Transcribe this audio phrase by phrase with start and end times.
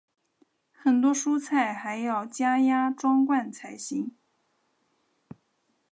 [0.71, 4.15] 很多蔬菜还要加压装罐才行。